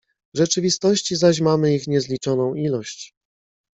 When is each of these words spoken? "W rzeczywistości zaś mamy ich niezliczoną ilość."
"W 0.33 0.37
rzeczywistości 0.37 1.15
zaś 1.15 1.39
mamy 1.41 1.75
ich 1.75 1.87
niezliczoną 1.87 2.53
ilość." 2.55 3.13